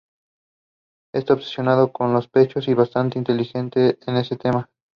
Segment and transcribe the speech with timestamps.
[1.13, 4.67] Está obsesionada con los pechos, y es bastante inteligente en ese tema.